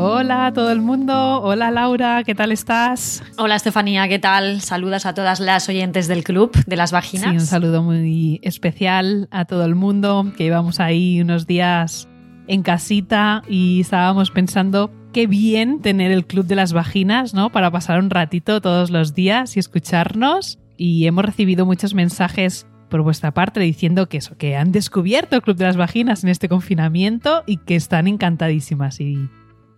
[0.00, 3.20] Hola a todo el mundo, hola Laura, ¿qué tal estás?
[3.36, 4.60] Hola Estefanía, ¿qué tal?
[4.60, 7.30] Saludos a todas las oyentes del Club de las Vaginas.
[7.30, 12.06] Sí, un saludo muy especial a todo el mundo, que llevamos ahí unos días
[12.46, 17.50] en casita y estábamos pensando qué bien tener el Club de las Vaginas, ¿no?
[17.50, 20.60] Para pasar un ratito todos los días y escucharnos.
[20.76, 25.42] Y hemos recibido muchos mensajes por vuestra parte diciendo que eso, que han descubierto el
[25.42, 29.00] Club de las Vaginas en este confinamiento y que están encantadísimas.
[29.00, 29.28] Y,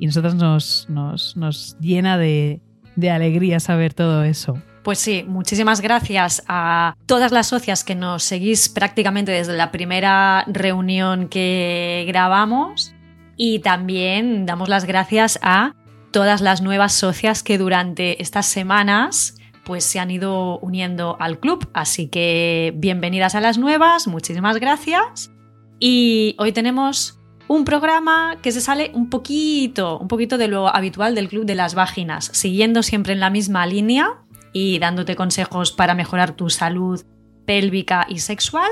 [0.01, 2.61] y nosotros nos, nos, nos llena de,
[2.97, 4.61] de alegría saber todo eso.
[4.83, 10.45] Pues sí, muchísimas gracias a todas las socias que nos seguís prácticamente desde la primera
[10.49, 12.95] reunión que grabamos
[13.37, 15.75] y también damos las gracias a
[16.13, 21.69] todas las nuevas socias que durante estas semanas pues se han ido uniendo al club,
[21.75, 25.31] así que bienvenidas a las nuevas, muchísimas gracias.
[25.79, 27.20] Y hoy tenemos
[27.51, 31.57] un programa que se sale un poquito, un poquito de lo habitual del Club de
[31.57, 34.21] las Vaginas, siguiendo siempre en la misma línea
[34.53, 37.03] y dándote consejos para mejorar tu salud
[37.47, 38.71] pélvica y sexual.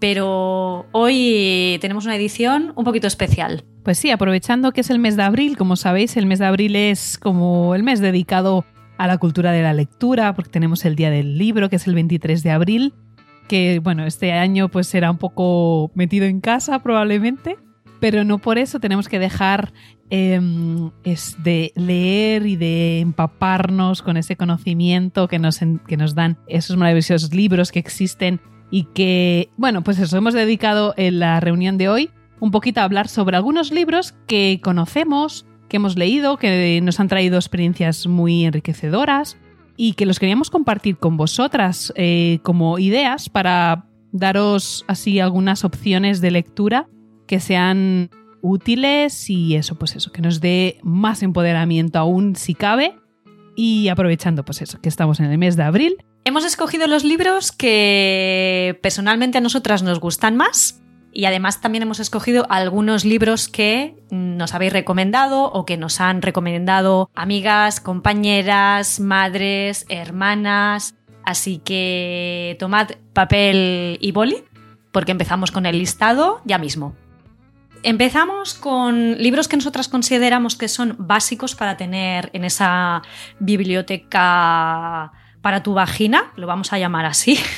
[0.00, 3.66] Pero hoy tenemos una edición un poquito especial.
[3.82, 6.76] Pues sí, aprovechando que es el mes de abril, como sabéis, el mes de abril
[6.76, 8.64] es como el mes dedicado
[8.96, 11.94] a la cultura de la lectura, porque tenemos el Día del Libro, que es el
[11.94, 12.94] 23 de abril,
[13.48, 17.58] que bueno, este año pues será un poco metido en casa probablemente,
[18.00, 19.72] pero no por eso tenemos que dejar
[20.10, 26.76] es de leer y de empaparnos con ese conocimiento que nos, que nos dan esos
[26.76, 28.40] maravillosos libros que existen
[28.70, 32.10] y que, bueno, pues eso, hemos dedicado en la reunión de hoy
[32.40, 37.08] un poquito a hablar sobre algunos libros que conocemos, que hemos leído, que nos han
[37.08, 39.36] traído experiencias muy enriquecedoras
[39.76, 46.20] y que los queríamos compartir con vosotras eh, como ideas para daros así algunas opciones
[46.20, 46.88] de lectura
[47.26, 52.98] que sean útiles y eso, pues eso, que nos dé más empoderamiento aún si cabe.
[53.56, 55.96] Y aprovechando, pues eso, que estamos en el mes de abril.
[56.24, 60.80] Hemos escogido los libros que personalmente a nosotras nos gustan más.
[61.12, 66.22] Y además también hemos escogido algunos libros que nos habéis recomendado o que nos han
[66.22, 70.96] recomendado amigas, compañeras, madres, hermanas.
[71.24, 74.42] Así que tomad papel y boli,
[74.90, 76.96] porque empezamos con el listado ya mismo.
[77.84, 83.02] Empezamos con libros que nosotras consideramos que son básicos para tener en esa
[83.40, 85.12] biblioteca
[85.42, 87.38] para tu vagina, lo vamos a llamar así.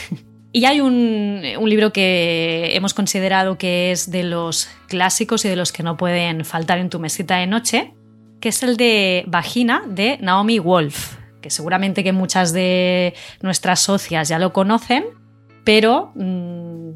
[0.53, 5.70] Y hay un, libro que hemos considerado que es de los clásicos y de los
[5.70, 7.93] que no pueden faltar en tu mesita de noche,
[8.41, 13.12] que es el de Vagina de Naomi Wolf, que seguramente que muchas de
[13.43, 15.04] nuestras socias ya lo conocen,
[15.62, 16.93] pero mmm,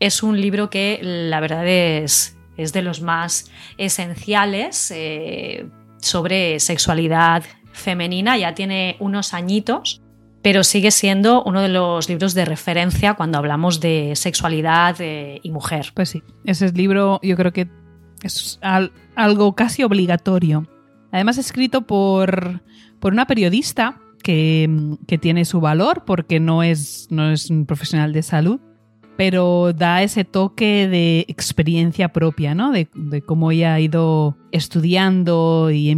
[0.00, 5.66] es un libro que la verdad es, es de los más esenciales eh,
[6.00, 10.02] sobre sexualidad femenina, ya tiene unos añitos,
[10.42, 15.50] pero sigue siendo uno de los libros de referencia cuando hablamos de sexualidad eh, y
[15.50, 15.92] mujer.
[15.94, 17.68] Pues sí, ese libro yo creo que
[18.22, 20.66] es al, algo casi obligatorio.
[21.12, 22.62] Además escrito por,
[22.98, 28.12] por una periodista que, que, tiene su valor porque no es, no es un profesional
[28.12, 28.60] de salud,
[29.16, 32.72] pero da ese toque de experiencia propia, ¿no?
[32.72, 32.88] De,
[33.26, 35.90] cómo ella ha ido estudiando y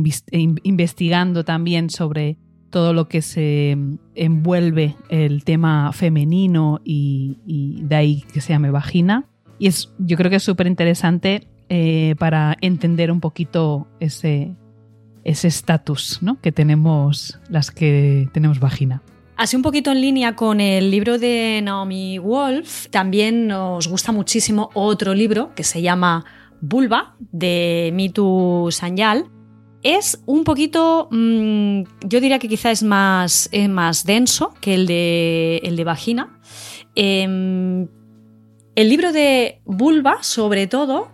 [0.62, 2.38] investigando también sobre
[2.70, 3.76] todo lo que se
[4.16, 9.26] envuelve el tema femenino y, y de ahí que se llame vagina.
[9.58, 14.55] Y es, yo creo que es súper interesante eh, para entender un poquito ese
[15.25, 16.38] estatus ¿no?
[16.40, 19.02] que tenemos las que tenemos vagina.
[19.36, 24.70] Así un poquito en línea con el libro de Naomi Wolf, también nos gusta muchísimo
[24.75, 26.25] otro libro que se llama
[26.60, 29.26] Vulva, de Mitu Sanyal,
[29.82, 35.60] es un poquito, mmm, yo diría que quizá es más, más denso que el de,
[35.64, 36.38] el de vagina.
[36.94, 37.25] Eh,
[38.76, 41.13] El libro de Bulba, sobre todo, mm,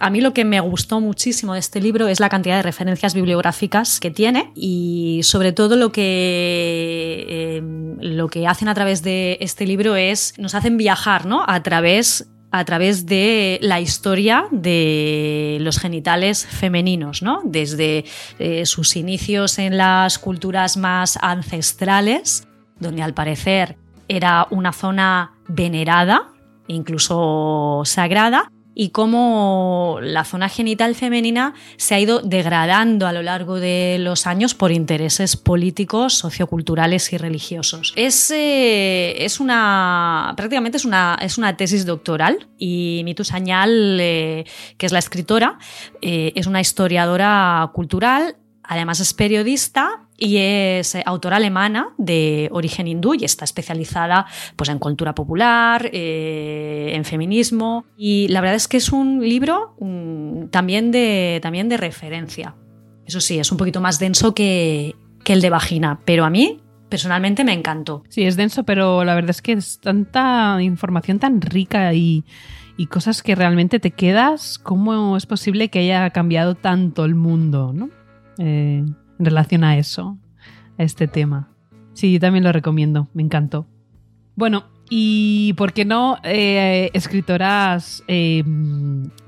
[0.00, 3.12] a mí lo que me gustó muchísimo de este libro es la cantidad de referencias
[3.12, 9.36] bibliográficas que tiene y sobre todo lo que, em, lo que hacen a través de
[9.40, 11.44] este libro es nos hacen viajar ¿no?
[11.46, 17.40] a través a través de la historia de los genitales femeninos, ¿no?
[17.44, 18.04] desde
[18.38, 22.46] eh, sus inicios en las culturas más ancestrales,
[22.78, 26.28] donde al parecer era una zona venerada,
[26.68, 33.60] incluso sagrada, y cómo la zona genital femenina se ha ido degradando a lo largo
[33.60, 37.92] de los años por intereses políticos, socioculturales y religiosos.
[37.96, 44.44] Es, eh, es una, prácticamente es una, es una tesis doctoral y Mitu Sañal, eh,
[44.78, 45.58] que es la escritora,
[46.00, 52.86] eh, es una historiadora cultural, además es periodista y es eh, autora alemana de origen
[52.86, 57.84] hindú y está especializada pues, en cultura popular, eh, en feminismo.
[57.96, 62.54] Y la verdad es que es un libro mm, también, de, también de referencia.
[63.04, 66.60] Eso sí, es un poquito más denso que, que el de vagina, pero a mí
[66.88, 68.04] personalmente me encantó.
[68.08, 72.24] Sí, es denso, pero la verdad es que es tanta información tan rica y,
[72.76, 74.60] y cosas que realmente te quedas.
[74.60, 77.90] ¿Cómo es posible que haya cambiado tanto el mundo, no?
[78.38, 78.84] Eh,
[79.18, 80.18] en relación a eso,
[80.78, 81.48] a este tema.
[81.94, 83.66] Sí, también lo recomiendo, me encantó.
[84.34, 88.44] Bueno, y por qué no eh, escritoras eh,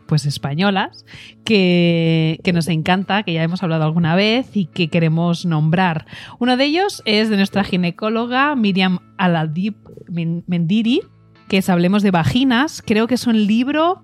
[0.07, 1.05] pues españolas
[1.45, 6.07] que, que, nos encanta, que ya hemos hablado alguna vez y que queremos nombrar.
[6.39, 9.77] Uno de ellos es de nuestra ginecóloga Miriam Aladip
[10.09, 11.03] Mendiri,
[11.49, 12.83] que es Hablemos de Vaginas.
[12.85, 14.03] Creo que es un libro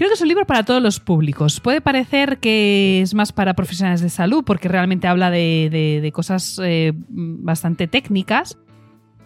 [0.00, 1.60] Creo que es un libro para todos los públicos.
[1.60, 6.94] Puede parecer que es más para profesionales de salud porque realmente habla de, cosas eh,
[7.06, 8.56] bastante técnicas,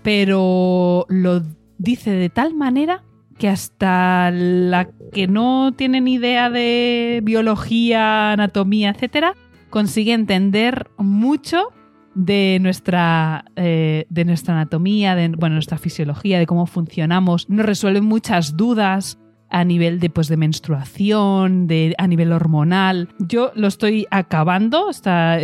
[0.03, 1.43] pero lo
[1.79, 3.05] dice de tal manera
[3.39, 9.37] que hasta la que no tiene ni idea de biología, anatomía, etcétera,
[9.71, 11.69] consigue entender mucho
[12.17, 17.49] de nuestra, eh, de nuestra anatomía, de bueno, nuestra fisiología, de cómo funcionamos.
[17.49, 19.21] Nos resuelve muchas dudas
[19.55, 23.09] a nivel de, pues, de menstruación, de, a nivel hormonal.
[23.21, 25.39] Yo lo estoy acabando, está,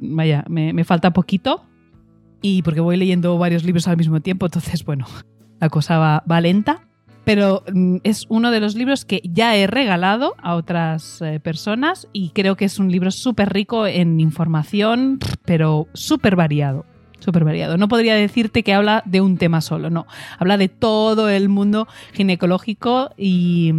[0.00, 1.66] vaya, me, falta poquito
[2.40, 5.04] y porque voy leyendo varios libros al mismo tiempo, entonces, bueno,
[5.60, 6.88] la cosa va, lenta.
[7.24, 12.08] Pero mm, es uno de los libros que ya he regalado a otras eh, personas
[12.14, 16.86] y creo que es un libro súper rico en información, pero súper variado
[17.20, 17.76] súper variado.
[17.76, 20.06] No podría decirte que habla de un tema solo, no.
[20.38, 23.72] Habla de todo el mundo ginecológico y,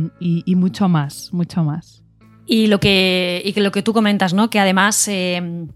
[0.48, 2.04] mucho más, mucho más.
[2.48, 4.50] Y lo que, y lo que tú comentas, ¿no?
[4.50, 5.08] Que además.
[5.08, 5.68] Eh,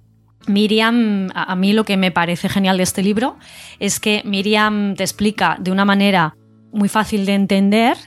[0.48, 3.38] Miriam, a mí lo que me parece genial de este libro
[3.78, 6.36] es que Miriam te explica de una manera
[6.72, 7.98] muy fácil de entender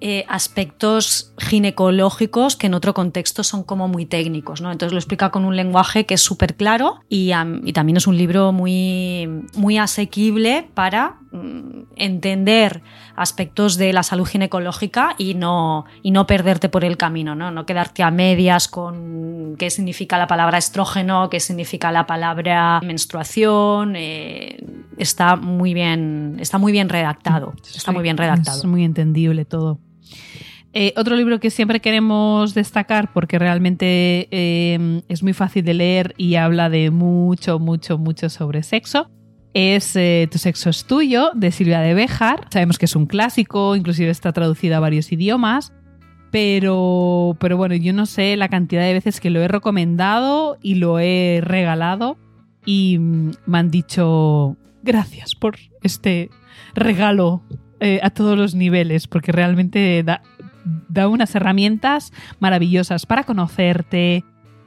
[0.00, 4.70] eh, aspectos ginecológicos que en otro contexto son como muy técnicos, ¿no?
[4.70, 7.32] Entonces lo explica con un lenguaje que es súper claro y,
[7.72, 12.80] también es un libro muy, muy asequible para mm, entender
[13.16, 17.50] aspectos de la salud ginecológica y no, y no perderte por el camino, ¿no?
[17.50, 23.96] No quedarte a medias con qué significa la palabra estrógeno, qué significa la palabra menstruación.
[23.96, 24.64] Eh,
[24.96, 27.54] está muy bien, está muy bien redactado.
[27.74, 28.58] Está muy bien redactado.
[28.58, 29.80] Es muy entendible todo.
[30.74, 36.14] Eh, otro libro que siempre queremos destacar porque realmente eh, es muy fácil de leer
[36.18, 39.10] y habla de mucho, mucho, mucho sobre sexo
[39.54, 42.46] es eh, Tu sexo es tuyo, de Silvia de Béjar.
[42.50, 45.72] Sabemos que es un clásico, inclusive está traducido a varios idiomas.
[46.30, 50.74] Pero, pero bueno, yo no sé la cantidad de veces que lo he recomendado y
[50.74, 52.18] lo he regalado.
[52.66, 56.30] Y mm, me han dicho gracias por este
[56.74, 57.42] regalo
[58.02, 60.20] a todos los niveles, porque realmente da,
[60.88, 64.24] da unas herramientas maravillosas para conocerte,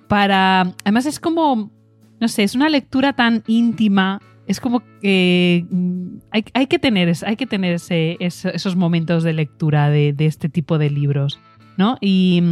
[0.08, 0.74] para...
[0.84, 1.72] Además es como,
[2.20, 7.36] no sé, es una lectura tan íntima, es como que mm, hay, que tener, hay
[7.36, 7.79] que tener
[8.20, 11.39] esos momentos de lectura de, de este tipo de libros.
[11.81, 11.97] ¿No?
[12.00, 12.43] Y,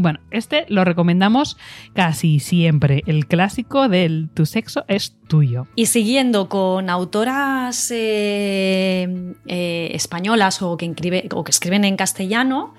[0.00, 1.56] bueno, este lo recomendamos
[1.94, 5.68] casi siempre, el clásico del Tu sexo es tuyo.
[5.76, 12.74] Y siguiendo con autoras eh, eh, españolas o que, o que escriben en castellano,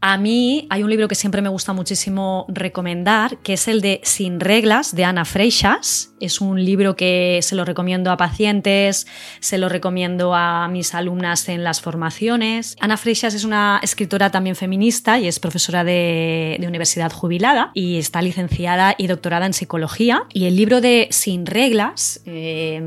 [0.00, 4.00] a mí hay un libro que siempre me gusta muchísimo recomendar, que es el de
[4.02, 6.14] Sin reglas de Ana Freixas.
[6.18, 9.06] Es un libro que se lo recomiendo a pacientes,
[9.38, 12.74] se lo recomiendo a mis alumnas en las formaciones.
[12.80, 18.22] Ana Freixas es una escritora también feminista y es profesora de, universidad jubilada y está
[18.22, 20.24] licenciada y doctorada en psicología.
[20.32, 22.78] Y el libro de Sin reglas eh,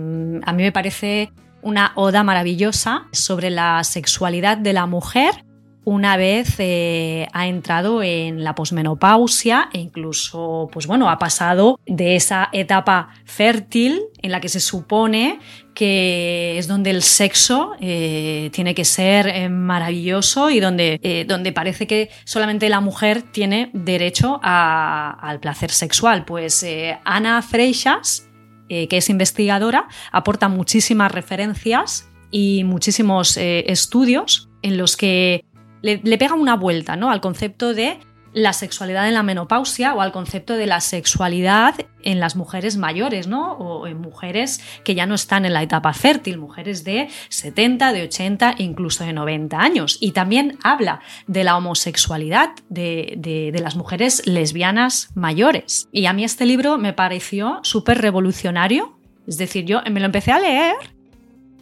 [0.43, 1.31] a mí me parece
[1.61, 5.45] una oda maravillosa sobre la sexualidad de la mujer
[5.85, 12.15] una vez eh, ha entrado en la posmenopausia e incluso, pues bueno, ha pasado de
[12.15, 15.39] esa etapa fértil en la que se supone
[15.75, 21.85] que es donde el sexo eh, tiene que ser eh, maravilloso y donde, donde parece
[21.85, 26.25] que solamente la mujer tiene derecho al placer sexual.
[26.25, 26.65] Pues
[27.03, 28.27] Ana Freixas,
[28.67, 35.45] que es investigadora, aporta muchísimas referencias y muchísimos estudios en los que
[35.81, 37.11] le, pega una vuelta ¿no?
[37.11, 37.99] al concepto de
[38.35, 41.73] la sexualidad en la menopausia o al concepto de la sexualidad
[42.03, 43.53] en las mujeres mayores, ¿no?
[43.53, 48.03] O en mujeres que ya no están en la etapa fértil, mujeres de 70, de
[48.03, 49.97] 80, incluso de 90 años.
[50.01, 55.87] Y también habla de la homosexualidad de, de las mujeres lesbianas mayores.
[55.93, 58.99] Y a mí este libro me pareció súper revolucionario.
[59.27, 60.75] Es decir, yo me lo empecé a leer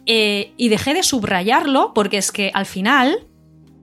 [0.06, 3.28] eh, y dejé de subrayarlo porque es que al final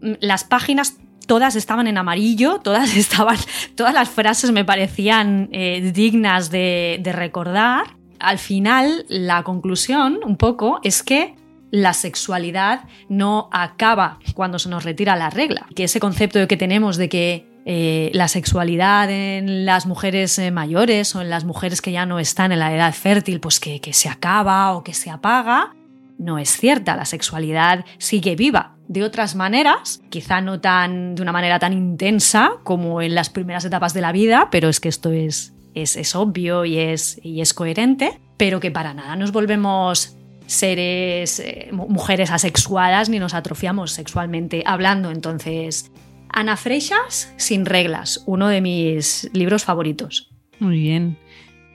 [0.02, 0.98] las páginas
[1.32, 3.38] todas estaban en amarillo, todas estaban,
[3.76, 7.96] todas las frases me parecían eh, dignas de, recordar.
[8.20, 11.36] Al final, la conclusión, un poco, es que
[11.72, 15.68] la sexualidad no acaba cuando se nos retira la regla.
[15.74, 21.16] Que ese concepto que tenemos de que eh, la sexualidad en las mujeres eh, mayores
[21.16, 24.10] o en las mujeres que ya no están en la edad fértil, pues que se
[24.10, 25.76] acaba o que se apaga,
[26.18, 26.98] no es cierta.
[26.98, 32.52] La sexualidad sigue viva de otras maneras, quizá no tan de una manera tan intensa
[32.64, 36.66] como en las primeras etapas de la vida, pero es que esto es, es, obvio
[36.66, 43.08] y es, y es coherente, pero que para nada nos volvemos seres, eh, mujeres asexuadas
[43.08, 45.10] ni nos atrofiamos sexualmente hablando.
[45.10, 45.90] Entonces,
[46.28, 50.30] Ana Freixas, Sin reglas, uno de mis libros favoritos.
[50.60, 51.18] Muy bien.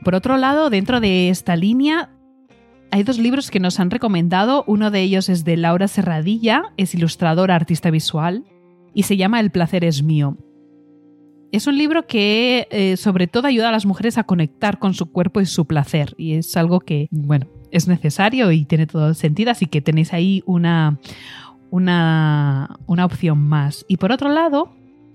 [0.05, 2.11] Por otro lado, dentro de esta línea
[2.91, 4.65] hay dos libros que nos han recomendado.
[4.67, 8.45] Uno de ellos es de Laura Serradilla, es ilustradora, artista visual,
[8.95, 10.37] y se llama El placer es mío.
[11.53, 15.07] Es un libro que eh, sobre todo ayuda a las mujeres a conectar con su
[15.07, 16.15] cuerpo y su placer.
[16.17, 20.43] Y es algo que, bueno, es necesario y tiene todo sentido, así que tenéis ahí
[20.47, 20.99] una,
[21.71, 23.85] una, una opción más.
[23.89, 24.75] Y por otro lado,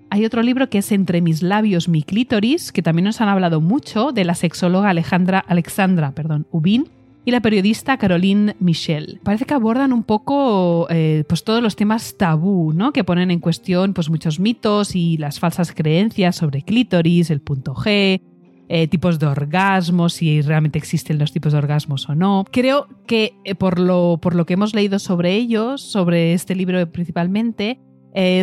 [0.09, 3.61] hay otro libro que es Entre mis labios, mi clítoris, que también nos han hablado
[3.61, 6.89] mucho de la sexóloga Alejandra, Alexandra perdón, Ubin,
[7.23, 9.19] y la periodista Caroline Michel.
[9.23, 12.91] Parece que abordan un poco eh, pues todos los temas tabú, ¿no?
[12.93, 17.75] Que ponen en cuestión pues muchos mitos y las falsas creencias sobre clítoris, el punto
[17.75, 18.21] G,
[18.69, 22.45] eh, tipos de orgasmos, si realmente existen los tipos de orgasmos o no.
[22.51, 26.91] Creo que eh, por, lo, por lo que hemos leído sobre ellos, sobre este libro
[26.91, 27.79] principalmente,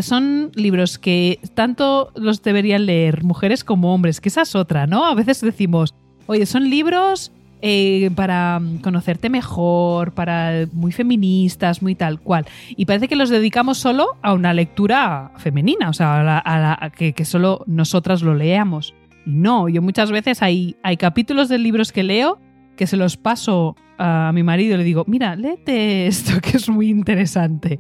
[0.00, 5.04] son libros que tanto los deberían leer mujeres como hombres, que esa es otra, ¿no?
[5.04, 5.94] A veces decimos,
[6.26, 12.46] oye, son libros eh, para conocerte mejor, para muy feministas, muy tal cual.
[12.76, 17.64] Y parece que los dedicamos solo a una lectura femenina, o sea, a, que, solo
[17.66, 18.94] nosotras lo leamos.
[19.26, 22.38] Y no, yo muchas veces hay, hay capítulos de libros que leo
[22.76, 26.68] que se los paso a mi marido y le digo, mira, léete esto que es
[26.68, 27.76] muy interesante.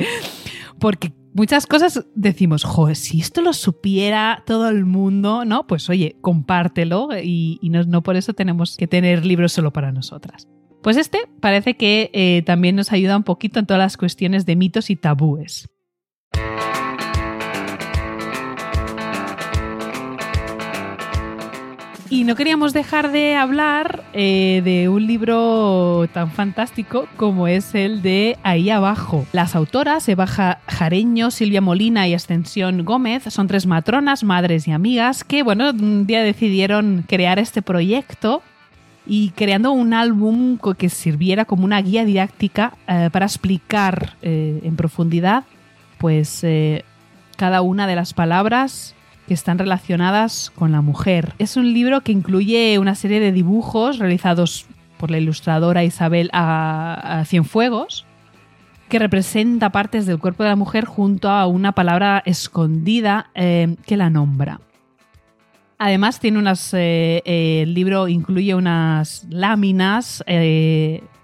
[0.78, 5.66] Porque muchas cosas decimos, joder, si esto lo supiera todo el mundo, ¿no?
[5.66, 10.46] Pues oye, compártelo y, no, por eso tenemos que tener libros solo para nosotras.
[10.82, 14.56] Pues este parece que eh, también nos ayuda un poquito en todas las cuestiones de
[14.56, 15.68] mitos y tabúes.
[22.10, 28.00] Y no queríamos dejar de hablar eh, de un libro tan fantástico como es el
[28.00, 29.26] de Ahí abajo.
[29.32, 35.22] Las autoras, Eva Jareño, Silvia Molina y Ascensión Gómez, son tres matronas, madres y amigas
[35.22, 38.42] que, bueno, un día decidieron crear este proyecto
[39.06, 44.76] y creando un álbum que sirviera como una guía didáctica eh, para explicar eh, en
[44.76, 45.44] profundidad
[45.98, 46.46] pues
[47.36, 48.94] cada una de las palabras
[49.28, 51.34] que están relacionadas con la mujer.
[51.38, 54.66] Es un libro que incluye una serie de dibujos realizados
[54.96, 58.06] por la ilustradora Isabel a, Cienfuegos,
[58.88, 63.98] que representa partes del cuerpo de la mujer junto a una palabra escondida eh, que
[63.98, 64.60] la nombra.
[65.78, 66.72] Además, tiene unas.
[66.74, 70.24] Eh, eh, el libro incluye unas láminas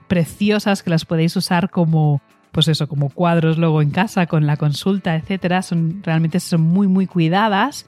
[0.06, 2.20] preciosas que las podéis usar como.
[2.52, 5.62] Pues eso, como cuadros luego en casa con la consulta, etcétera.
[5.62, 7.86] Son realmente son muy muy cuidadas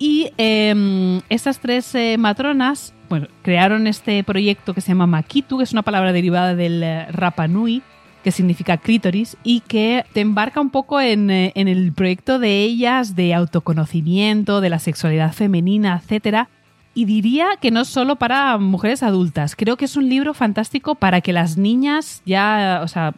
[0.00, 5.64] y em, estas tres eh, matronas bueno, crearon este proyecto que se llama Makitu, que
[5.64, 7.82] es una palabra derivada del eh, Rapa Nui,
[8.22, 13.16] que significa clítoris, y que te embarca un poco en, eh, el proyecto de ellas
[13.16, 16.46] de autoconocimiento, de la sexualidad femenina, etc.
[16.94, 21.20] Y diría que no solo para mujeres adultas, creo que es un libro fantástico para
[21.20, 23.14] que las niñas, ya, o sea,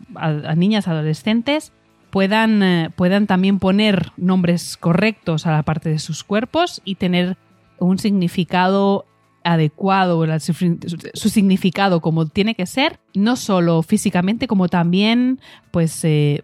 [0.56, 1.70] niñas adolescentes,
[2.12, 7.38] puedan, eh, puedan también poner nombres correctos a la parte de sus cuerpos y tener
[7.78, 9.06] un significado
[9.44, 15.40] adecuado, su, significado como tiene que ser, no solo físicamente, como también
[15.70, 16.42] pues, eh,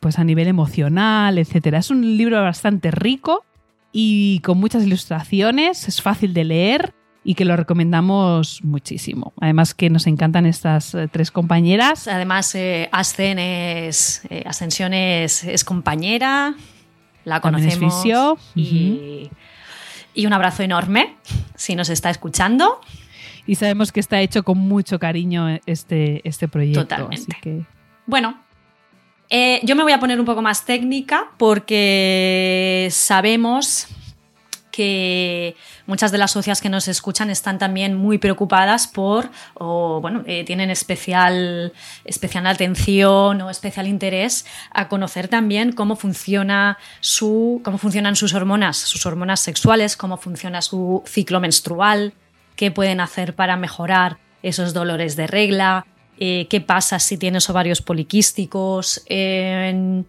[0.00, 1.78] pues a nivel emocional, etc.
[1.78, 3.42] Es un libro bastante rico
[3.90, 9.32] y con muchas ilustraciones, es fácil de leer y que lo recomendamos muchísimo.
[9.40, 12.06] Además que nos encantan estas eh, tres compañeras.
[12.06, 16.54] Además, eh, Ascen es, Ascensión es, compañera,
[17.24, 18.04] la conocemos
[18.54, 19.30] y
[20.14, 21.16] y un abrazo enorme
[21.56, 22.80] si nos está escuchando.
[23.46, 26.82] Y sabemos que está hecho con mucho cariño este, este proyecto.
[26.82, 27.66] Totalmente.
[28.06, 28.38] Bueno,
[29.28, 33.88] eh, yo me voy a poner un poco más técnica porque sabemos
[34.74, 35.54] que
[35.86, 40.42] muchas de las socias que nos escuchan están también muy preocupadas por, o bueno, eh,
[40.44, 41.72] tienen especial,
[42.04, 48.76] especial atención o especial interés a conocer también cómo funciona su, cómo funcionan sus hormonas,
[48.76, 52.12] sus hormonas sexuales, cómo funciona su ciclo menstrual,
[52.56, 55.86] qué pueden hacer para mejorar esos dolores de regla,
[56.18, 59.04] eh, qué pasa si tienes ovarios poliquísticos.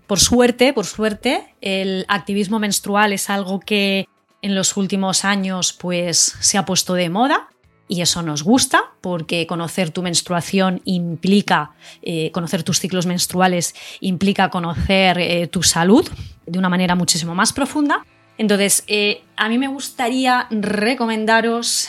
[0.07, 4.07] por suerte, por suerte, el activismo menstrual es algo que
[4.45, 7.49] en los últimos años pues se ha puesto de moda
[7.87, 11.71] y eso nos gusta porque conocer tu menstruación implica,
[12.03, 16.07] eh, conocer tus ciclos menstruales implica conocer eh, tu salud
[16.45, 18.05] de una manera muchísimo más profunda.
[18.37, 21.87] Entonces, eh, a mí me gustaría recomendaros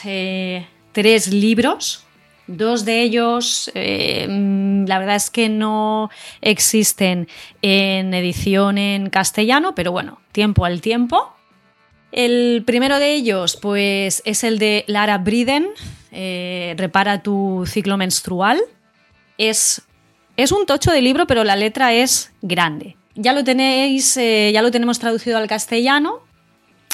[0.93, 2.05] tres libros.
[2.47, 6.09] Dos de ellos, la verdad es que no
[6.41, 7.27] existen
[7.61, 11.36] en edición en castellano, pero bueno, tiempo al tiempo.
[12.11, 15.67] El primero de ellos, pues, es el de Lara Briden,
[16.11, 18.59] eh, Repara tu ciclo menstrual.
[19.37, 19.81] Es,
[20.35, 22.95] es un tocho de libro, pero la letra es grande.
[23.15, 26.19] Ya lo tenéis, eh, ya lo tenemos traducido al castellano.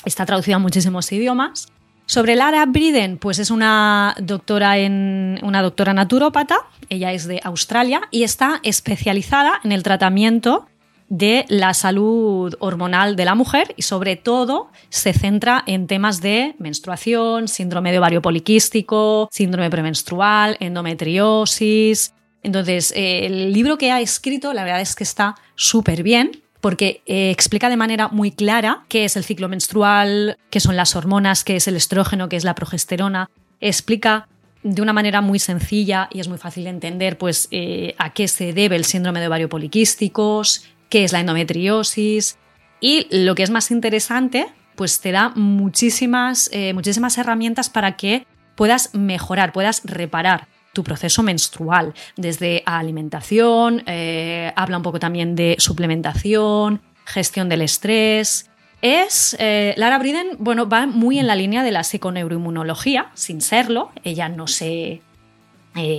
[0.06, 1.68] Está traducido a muchísimos idiomas.
[2.06, 6.58] Sobre Lara Briden, pues es una doctora en una doctora naturópata,
[6.90, 10.68] ella es de Australia y está especializada en el tratamiento
[11.10, 16.56] de la salud hormonal de la mujer y sobre todo se centra en temas de
[16.60, 22.14] menstruación, síndrome de ovario poliquístico, síndrome premenstrual, endometriosis.
[22.42, 27.30] Entonces, el libro que ha escrito, la verdad es que está súper bien porque eh,
[27.30, 31.58] explica de manera muy clara qué es el ciclo menstrual, qué son las hormonas, qué
[31.58, 33.30] es el estrógeno, qué es la progesterona.
[33.60, 34.30] Explica
[34.64, 38.30] de una manera muy sencilla y es muy fácil de entender pues, eh, a qué
[38.30, 40.64] se debe el síndrome de ovario poliquísticos,
[40.94, 42.38] qué es la endometriosis
[42.80, 48.28] y lo que es más interesante, pues te da muchísimas, eh, muchísimas herramientas para que
[48.54, 55.56] puedas mejorar, puedas reparar tu proceso menstrual, desde alimentación, eh, habla un poco también de
[55.58, 58.52] suplementación, gestión del estrés.
[58.84, 63.92] Es, eh, Lara Briden, bueno, va muy en la línea de la psiconeuroinmunología, sin serlo,
[64.04, 65.02] ella no se,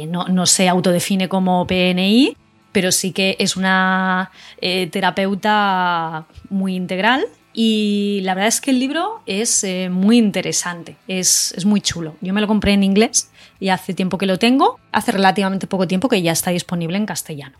[0.07, 2.37] no, no se autodefine como PNI,
[2.75, 8.81] pero sí que es una eh, terapeuta muy integral y la verdad es que el
[8.81, 12.17] libro es eh, muy interesante, es, muy chulo.
[12.21, 15.87] Yo me lo compré en inglés y hace tiempo que lo tengo, hace relativamente poco
[15.87, 17.57] tiempo que ya está disponible en castellano.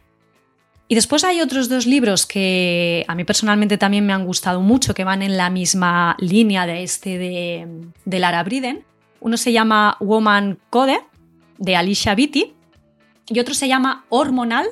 [0.89, 4.95] Y después hay otros dos libros que a mí personalmente también me han gustado mucho,
[4.95, 7.69] que van en la misma línea de este de,
[8.05, 8.85] de Lara Briden.
[9.21, 10.99] Uno se llama Woman Code,
[11.59, 12.53] de Alicia Vitti,
[13.29, 14.67] y otro se llama Hormonal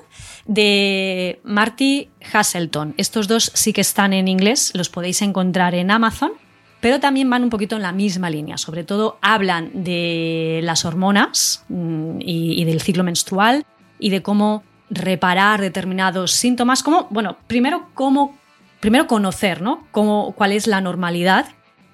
[0.47, 2.95] de Marty Hasselton.
[2.97, 6.33] Estos dos sí que están en inglés, los podéis encontrar en Amazon,
[6.81, 8.59] pero también van un poquito en la misma línea.
[8.59, 13.65] Sobre todo hablan de las hormonas mm, y, del ciclo menstrual
[13.99, 18.37] y de cómo reparar determinados síntomas, como, bueno, primero cómo,
[18.81, 19.87] primero conocer, ¿no?
[19.93, 21.47] Cómo, cuál es la normalidad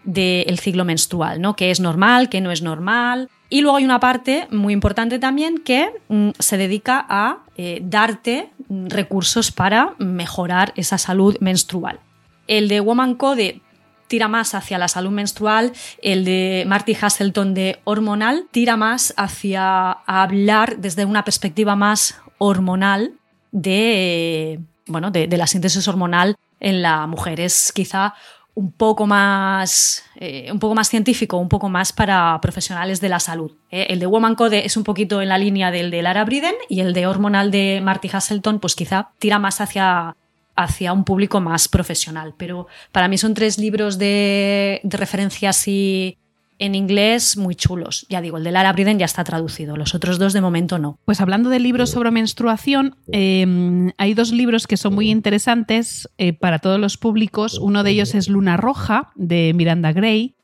[0.05, 1.55] del ciclo menstrual, ¿no?
[1.55, 3.29] ¿Qué es normal, qué no es normal?
[3.51, 8.51] Y luego hay una parte muy importante también que mm, se dedica a eh, darte
[8.69, 12.01] mm, recursos para mejorar esa salud menstrual.
[12.47, 13.61] El de Woman Code
[14.07, 19.91] tira más hacia la salud menstrual, el de Marty Hasselton de hormonal tira más hacia
[19.91, 23.13] hablar desde una perspectiva más hormonal
[23.53, 27.41] de, bueno, de la síntesis hormonal en la mujer.
[27.41, 28.15] Es quizá
[28.59, 33.21] un poco más, eh, un poco más científico, un poco más para profesionales de la
[33.21, 33.53] salud.
[33.71, 36.57] Eh, el de Woman Code es un poquito en la línea del de Lara Briden
[36.69, 40.17] y el de Hormonal de Marty Hasselton, pues quizá tira más hacia,
[40.57, 42.35] hacia un público más profesional.
[42.37, 46.19] Pero para mí son tres libros de, de referencia así
[46.59, 48.07] en inglés muy chulos.
[48.09, 50.99] Ya digo, el de Lara Briden ya está traducido, los otros dos de momento no.
[51.05, 56.33] Pues hablando de libros sobre menstruación, em, hay dos libros que son muy interesantes eh,
[56.33, 57.59] para todos los públicos.
[57.59, 60.35] Uno de ellos es Luna Roja, de Miranda Gray.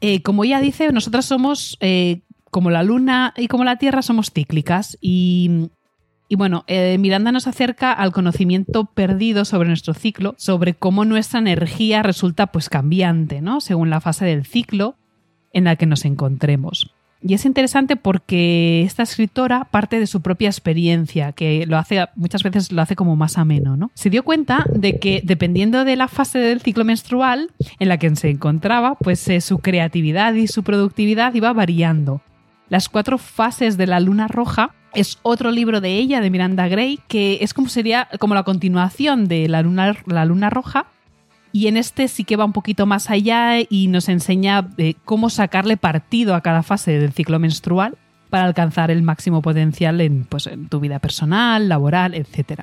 [0.00, 4.30] Eh, como ella dice, nosotras somos, eh, como la luna y como la tierra, somos
[4.30, 4.98] cíclicas.
[5.00, 5.70] Y,
[6.36, 6.64] bueno,
[6.98, 12.68] Miranda nos acerca al conocimiento perdido sobre nuestro ciclo, sobre cómo nuestra energía resulta pues
[12.68, 13.60] cambiante, ¿no?
[13.60, 14.96] Según la fase del ciclo
[15.54, 16.92] en la que nos encontremos.
[17.26, 22.42] Y es interesante porque esta escritora parte de su propia experiencia, que lo hace muchas
[22.42, 23.90] veces lo hace como más ameno, ¿no?
[23.94, 28.14] Se dio cuenta de que dependiendo de la fase del ciclo menstrual en la que
[28.14, 32.20] se encontraba, pues eh, su creatividad y su productividad iba variando.
[32.68, 37.00] Las cuatro fases de la luna roja es otro libro de ella, de Miranda Gray,
[37.08, 40.86] que es como sería como la continuación de la luna, la luna roja,
[41.54, 45.30] y en este sí que va un poquito más allá y nos enseña eh, cómo
[45.30, 47.96] sacarle partido a cada fase del ciclo menstrual
[48.28, 52.62] para alcanzar el máximo potencial en, pues, en tu vida personal, laboral, etc.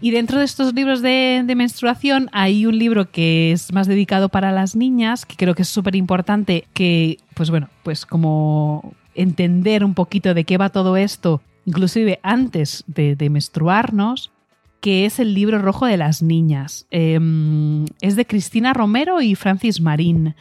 [0.00, 4.52] Y dentro de estos libros de, menstruación hay un libro que es más dedicado para
[4.52, 9.92] las niñas, que creo que es súper importante que, pues bueno, pues como entender un
[9.92, 14.30] poquito de qué va todo esto, inclusive antes de, de menstruarnos,
[14.82, 16.86] que es el libro rojo de las niñas.
[16.90, 20.34] Em, es de Cristina Romero y Francis Marín.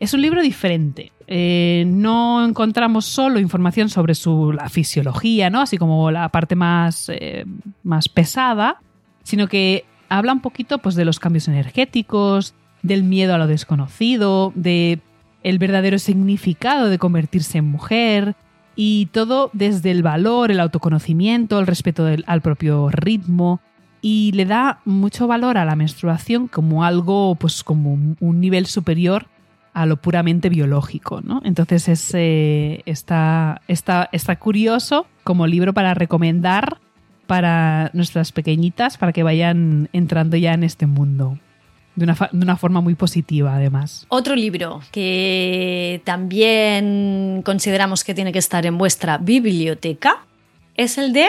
[0.00, 1.12] Es un libro diferente.
[1.28, 5.60] Eh, no encontramos solo información sobre su, la fisiología, ¿no?
[5.60, 7.44] así como la parte más, eh,
[7.84, 8.80] más pesada,
[9.22, 14.52] sino que habla un poquito pues, de los cambios energéticos, del miedo a lo desconocido,
[14.56, 14.98] de
[15.44, 18.34] el verdadero significado de convertirse en mujer,
[18.80, 23.60] y todo desde el valor, el autoconocimiento, el respeto al propio ritmo,
[24.00, 29.26] y le da mucho valor a la menstruación como algo, pues como un nivel superior
[29.74, 31.42] a lo puramente biológico, ¿no?
[31.44, 36.78] Entonces es, eh, está, está, está curioso como libro para recomendar
[37.26, 41.36] para nuestras pequeñitas, para que vayan entrando ya en este mundo.
[41.98, 44.06] De una, de una, forma muy positiva, además.
[44.08, 50.24] Otro libro que también consideramos que tiene que estar en vuestra biblioteca
[50.76, 51.26] es el de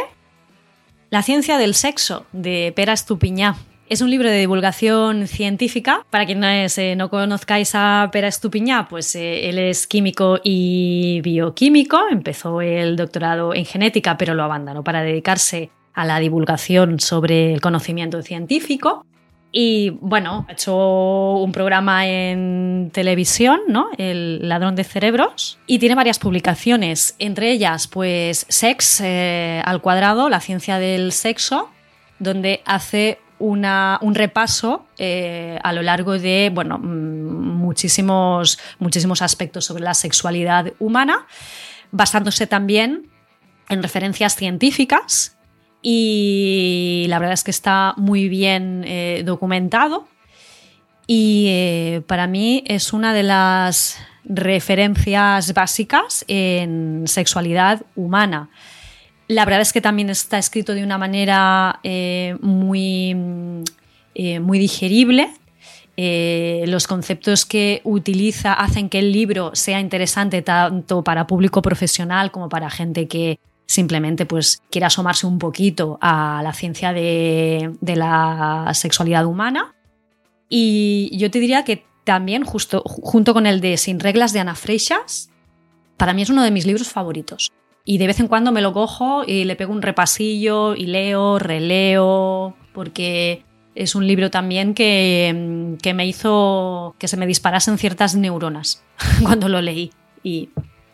[1.10, 3.56] la ciencia del sexo, de Pera Estupiñá.
[3.90, 6.06] Es un libro de divulgación científica.
[6.12, 12.00] Para quienes eh, no conozcáis a Pera Estupiñá, pues eh, él es químico y bioquímico.
[12.12, 17.62] Empezó el doctorado en genética, pero lo abandonó para dedicarse a la divulgación sobre el
[17.62, 19.08] conocimiento científico.
[19.52, 20.76] Y bueno, ha hecho
[21.38, 23.90] un programa en televisión, ¿no?
[23.98, 25.58] El ladrón de cerebros.
[25.66, 31.72] Y tiene varias publicaciones, entre ellas, pues Sex eh, al cuadrado, la ciencia del sexo,
[32.20, 39.84] donde hace una, un repaso eh, a lo largo de, bueno, muchísimos, muchísimos aspectos sobre
[39.84, 41.26] la sexualidad humana,
[41.92, 43.10] basándose también
[43.70, 45.38] en referencias científicas
[45.82, 50.08] y la verdad es que está muy bien eh, documentado
[51.08, 58.50] y eh, para mí es una de las referencias básicas en sexualidad humana.
[59.28, 65.30] La verdad es que también está escrito de una manera eh, muy, muy digerible.
[65.98, 72.50] los conceptos que utiliza hacen que el libro sea interesante tanto para público profesional como
[72.50, 79.28] para gente que simplemente pues quiere asomarse un poquito a la ciencia de, la sexualidad
[79.28, 79.76] humana.
[80.50, 84.56] Y yo te diría que también, justo, junto con el de Sin reglas de Ana
[84.56, 85.30] Freixas,
[85.98, 87.52] para mí es uno de mis libros favoritos.
[87.86, 91.38] Y de vez en cuando me lo cojo y le pego un repasillo y leo,
[91.38, 98.16] releo, porque es un libro también que, que me hizo que se me disparasen ciertas
[98.16, 98.84] neuronas
[99.24, 99.92] cuando lo leí.
[100.24, 100.50] Y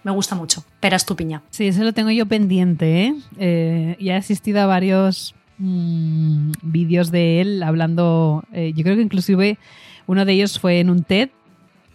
[0.05, 0.63] me gusta mucho.
[0.79, 1.41] Pera Estupiña.
[1.49, 3.05] Sí, ese lo tengo yo pendiente.
[3.05, 3.15] ¿eh?
[3.39, 8.43] eh ya he asistido a varios mm, vídeos de él hablando.
[8.53, 9.57] Eh, yo creo que inclusive
[10.05, 11.29] uno de ellos fue en un TED.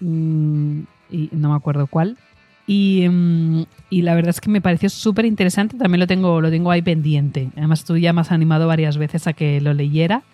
[0.01, 2.19] Mm, y no me acuerdo cuál.
[2.67, 5.77] Y, mm, y, la verdad es que me pareció súper interesante.
[5.77, 7.51] También lo tengo, lo tengo ahí pendiente.
[7.57, 10.25] Además, tú ya me has animado varias veces a que lo leyera.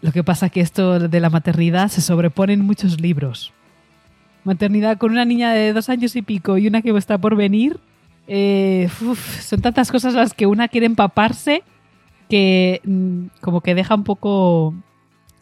[0.00, 3.52] Lo que pasa que esto de la maternidad se sobrepone en muchos libros
[4.44, 7.78] maternidad con una niña de dos años y pico y una que está por venir,
[8.26, 8.88] eh,
[9.40, 11.62] son tantas cosas las que una quiere empaparse
[12.28, 14.74] que mm, como que deja un poco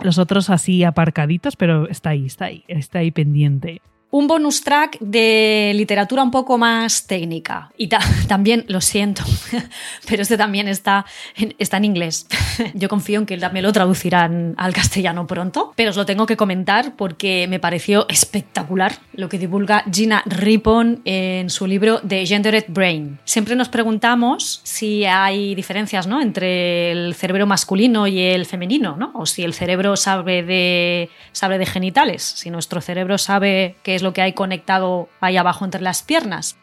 [0.01, 3.81] los otros así aparcaditos, pero está ahí, está ahí, está ahí pendiente.
[4.13, 7.73] Un bonus track de literatura un poco más técnica.
[7.79, 7.89] Y
[8.29, 9.25] también, lo siento,
[10.09, 12.27] pero este también está en, está en inglés.
[12.75, 16.37] Yo confío en que también lo traducirán al castellano pronto, pero os lo tengo que
[16.37, 22.67] comentar porque me pareció espectacular lo que divulga Gina Rippon en su libro The Gendered
[22.69, 23.19] Brain.
[23.25, 26.21] Siempre nos preguntamos si hay diferencias ¿no?
[26.21, 29.11] entre el cerebro masculino y el femenino, ¿no?
[29.15, 34.02] o si el cerebro sabe de, sabe de genitales, si nuestro cerebro sabe qué es
[34.03, 36.57] lo que hay conectado ahí abajo entre las piernas.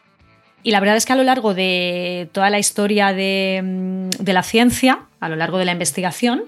[0.62, 4.42] Y la verdad es que a lo largo de toda la historia de, mm, la
[4.42, 6.44] ciencia, a lo largo de la investigación,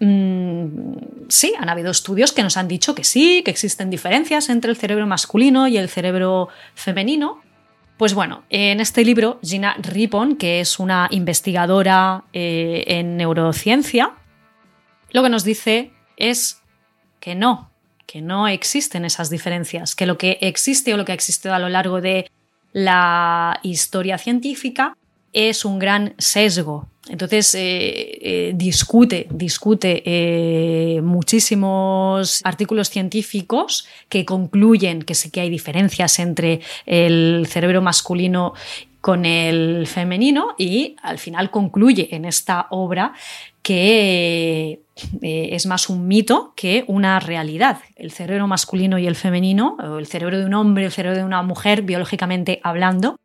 [0.00, 4.70] mm, sí, han habido estudios que nos han dicho que sí, que existen diferencias entre
[4.70, 7.40] el cerebro masculino y el cerebro femenino.
[7.96, 14.12] Pues bueno, en este libro, Gina Rippon, que es una investigadora eh, en neurociencia,
[15.10, 16.62] lo que nos dice es
[17.18, 17.67] que no,
[18.08, 21.58] que no existen esas diferencias, que lo que existe o lo que ha existido a
[21.58, 22.30] lo largo de
[22.72, 24.96] la historia científica
[25.34, 26.88] es un gran sesgo.
[27.10, 35.50] Entonces eh, eh, discute, discute eh, muchísimos artículos científicos que concluyen que sí que hay
[35.50, 38.54] diferencias entre el cerebro masculino
[39.08, 43.14] con el femenino y al final concluye en esta obra
[43.62, 44.82] que
[45.22, 47.78] eh, es más un mito que una realidad.
[47.96, 51.42] El cerebro masculino y el femenino, el cerebro de un hombre el cerebro de una
[51.42, 53.18] mujer, biológicamente hablando,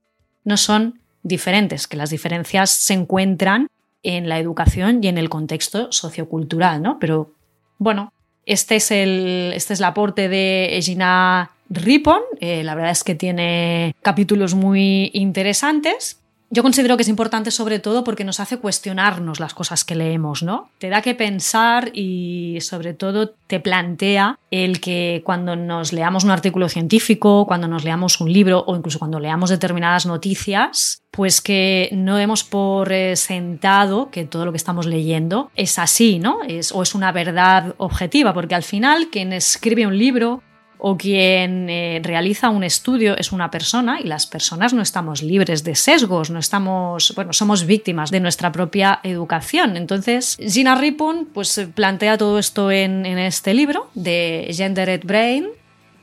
[0.45, 3.67] no son diferentes, que las diferencias se encuentran
[4.03, 6.97] en la educación y en el contexto sociocultural, ¿no?
[6.97, 7.33] Pero
[7.77, 8.13] bueno,
[8.45, 12.21] este es el, este es el aporte de Gina Rippon.
[12.39, 16.19] Eh, la verdad es que tiene capítulos muy interesantes
[16.53, 20.43] yo considero que es importante sobre todo porque nos hace cuestionarnos las cosas que leemos,
[20.43, 20.69] ¿no?
[20.77, 26.29] Te da que pensar y sobre todo te plantea el que cuando nos leamos un
[26.29, 31.89] artículo científico, cuando nos leamos un libro o incluso cuando leamos determinadas noticias, pues que
[31.91, 36.43] no demos por eh, sentado que todo lo que estamos leyendo es así, ¿no?
[36.47, 40.43] Es, o es una verdad objetiva, porque al final quien escribe un libro
[40.85, 45.63] o quien eh, realiza un estudio es una persona y las personas no estamos libres
[45.63, 49.77] de sesgos, no estamos, bueno, somos víctimas de nuestra propia educación.
[49.77, 55.47] Entonces, Gina Rippon pues plantea todo esto en este libro de Gendered Brain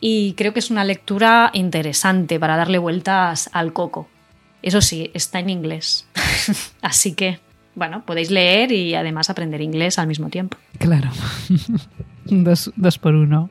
[0.01, 4.09] y creo que es una lectura interesante para darle vueltas al coco.
[4.63, 6.07] Eso sí, está en inglés.
[6.81, 7.39] Así que,
[7.75, 10.57] bueno, podéis leer y además aprender inglés al mismo tiempo.
[10.79, 11.11] Claro.
[12.31, 13.51] dos, dos por uno.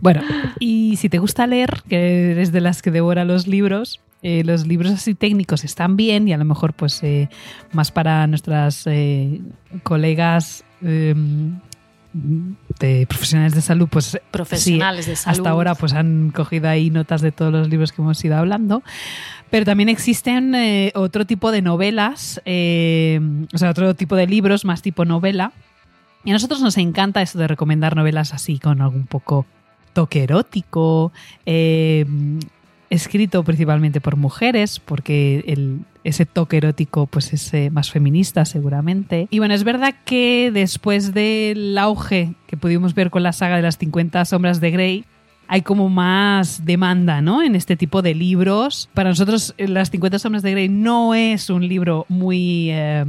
[0.00, 0.22] Bueno,
[0.58, 4.66] y si te gusta leer, que eres de las que devora los libros, eh, los
[4.66, 7.28] libros así técnicos están bien y a lo mejor pues eh,
[7.72, 9.42] más para nuestras eh,
[9.82, 11.58] colegas em,
[12.80, 15.38] de profesionales de salud, pues profesionales de salud.
[15.38, 18.82] Hasta ahora pues han cogido ahí notas de todos los libros que hemos ido hablando.
[19.50, 20.54] Pero también existen
[20.94, 25.52] otro tipo de novelas, o sea, otro tipo de libros más tipo novela,
[26.24, 29.46] y a nosotros nos encanta eso de recomendar novelas así con algún poco
[29.92, 31.12] toque erótico,
[31.46, 32.04] eh,
[32.90, 39.28] escrito principalmente por mujeres, porque el, ese toque erótico pues es eh, más feminista seguramente.
[39.30, 43.62] Y bueno, es verdad que después del auge que pudimos ver con la saga de
[43.62, 45.04] las 50 sombras de Grey,
[45.46, 47.42] hay como más demanda, ¿no?
[47.42, 48.88] En este tipo de libros.
[48.94, 52.70] Para nosotros, Las 50 sombras de Grey no es un libro muy...
[52.70, 53.04] Eh,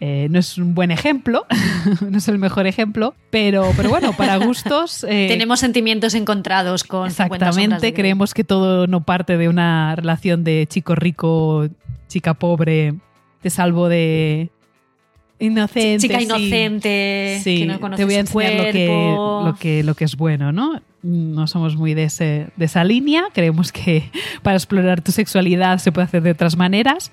[0.00, 1.46] eh, no es un buen ejemplo,
[2.08, 5.04] no es el mejor ejemplo, pero, pero bueno, para gustos...
[5.04, 7.06] Eh, Tenemos sentimientos encontrados con...
[7.08, 11.68] Exactamente, creemos que todo no parte de una relación de chico rico,
[12.08, 12.94] chica pobre,
[13.40, 14.50] te salvo de...
[15.38, 15.98] Inocente.
[15.98, 18.86] Chica inocente, que no conoce te voy a enseñar lo que,
[19.44, 20.80] lo, que, lo que es bueno, ¿no?
[21.02, 24.10] No somos muy de, ese, de esa línea, creemos que
[24.42, 27.10] para explorar tu sexualidad se puede hacer de otras maneras.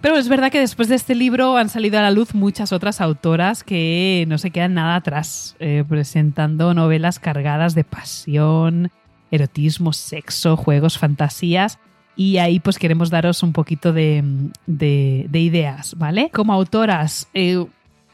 [0.00, 3.00] Pero es verdad que después de este libro han salido a la luz muchas otras
[3.00, 8.90] autoras que no se quedan nada atrás, eh, presentando novelas cargadas de pasión,
[9.30, 11.78] erotismo, sexo, juegos, fantasías.
[12.14, 14.24] Y ahí pues queremos daros un poquito de,
[14.66, 16.30] ideas, ¿vale?
[16.32, 17.64] Como autoras, eh,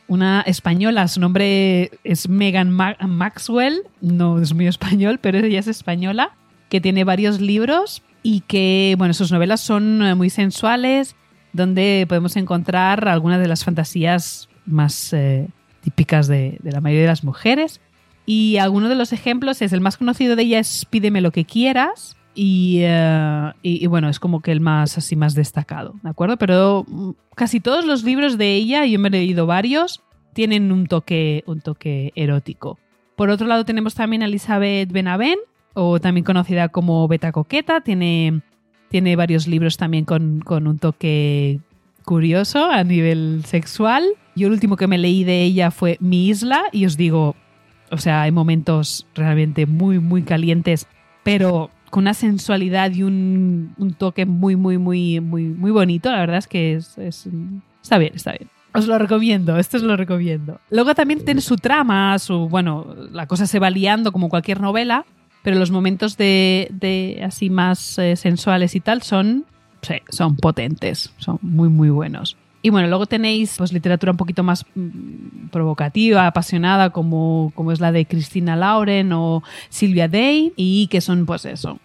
[0.09, 6.33] una española, su nombre es Megan Maxwell, no es muy español, pero ella es española,
[6.68, 11.14] que tiene varios libros y que, bueno, sus novelas son eh, muy sensuales,
[11.53, 15.49] donde podemos encontrar algunas de las fantasías más eh,
[15.83, 17.81] típicas de, la mayoría de las mujeres.
[18.25, 21.45] Y alguno de los ejemplos es el más conocido de ella es Pídeme lo que
[21.45, 22.17] quieras.
[22.35, 26.38] Eh, y, bueno, es como que el más así más destacado, ¿de acuerdo?
[26.38, 30.87] Pero mm, casi todos los libros de ella, yo me he leído varios, tienen un
[30.87, 32.79] toque, un toque erótico.
[33.17, 35.41] Por otro lado tenemos también a Elizabeth Benavent,
[35.75, 37.81] o también conocida como Beta Coqueta.
[37.81, 38.43] Tiene,
[38.92, 41.59] tiene varios libros también con, con un toque
[42.05, 44.05] curioso a nivel sexual.
[44.37, 47.35] Yo el último que me leí de ella fue Mi Isla y os digo,
[47.90, 50.87] o sea, hay momentos realmente muy, muy calientes,
[51.22, 56.11] pero con una sensualidad y un, un toque muy, muy, muy, muy, muy bonito.
[56.11, 57.28] La verdad es que es, es,
[57.83, 58.50] está bien, está bien.
[58.74, 60.61] Os lo recomiendo, esto os lo recomiendo.
[60.70, 65.05] Luego también tiene su trama, su, bueno, la cosa se va liando como cualquier novela,
[65.42, 69.44] pero los momentos de, de así más eh, sensuales y tal son,
[69.83, 72.37] sí, son potentes, son muy, muy buenos.
[72.62, 77.81] Y bueno, luego tenéis pues, literatura un poquito más mm, provocativa, apasionada, como, como es
[77.81, 81.81] la de Cristina Lauren o Silvia Day, y que son, pues eso,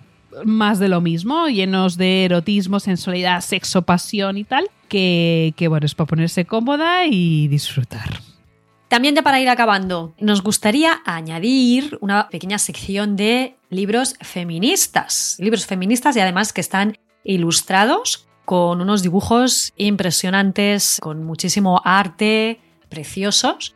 [0.46, 5.88] más de lo mismo, llenos de erotismo, sensualidad, sexo, pasión y tal, que, que bueno,
[5.88, 8.20] es para ponerse cómoda y disfrutar.
[8.88, 15.36] También ya para ir acabando, nos gustaría añadir una pequeña sección de libros feministas.
[15.40, 23.76] Libros feministas y además que están ilustrados con unos dibujos impresionantes, con muchísimo arte, preciosos.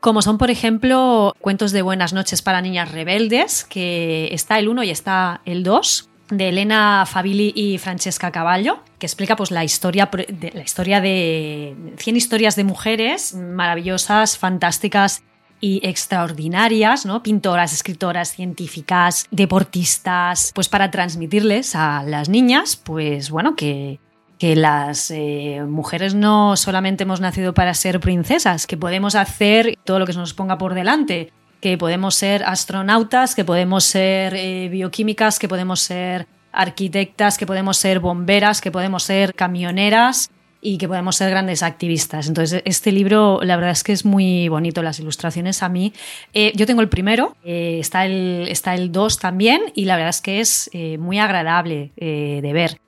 [0.00, 4.82] Como son, por ejemplo, cuentos de buenas noches para niñas rebeldes, que está el 1
[4.82, 10.08] y está el 2, de Elena Fabili y Francesca Cavallo, que explica pues, la, historia
[10.12, 15.22] de, la historia de 100 historias de mujeres maravillosas, fantásticas
[15.60, 17.22] y extraordinarias, ¿no?
[17.22, 23.98] Pintoras, escritoras, científicas, deportistas, pues para transmitirles a las niñas, pues bueno, que,
[24.38, 29.98] que las eh, mujeres no solamente hemos nacido para ser princesas, que podemos hacer todo
[29.98, 34.68] lo que se nos ponga por delante, que podemos ser astronautas, que podemos ser eh,
[34.68, 40.88] bioquímicas, que podemos ser arquitectas, que podemos ser bomberas, que podemos ser camioneras y que
[40.88, 42.26] podemos ser grandes activistas.
[42.26, 45.92] Entonces, este libro, la verdad es que es muy bonito, las ilustraciones a mí.
[46.32, 50.20] Eh, yo tengo el primero, está el está el 2 también, y la verdad es
[50.20, 52.80] que es muy agradable de ver.